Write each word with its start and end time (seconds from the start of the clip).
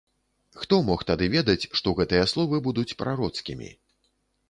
Хто 0.61 0.79
мог 0.87 1.03
тады 1.09 1.27
ведаць, 1.35 1.69
што 1.81 1.95
гэтыя 2.01 2.25
словы 2.35 2.65
будуць 2.71 2.89
прароцкімі. 3.03 3.75